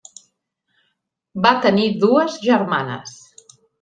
[1.47, 3.15] Va tenir dues germanes.